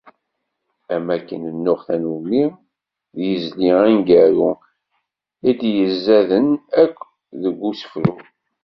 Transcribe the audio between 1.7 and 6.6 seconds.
tannumi, d yizli aneggaru i yezaden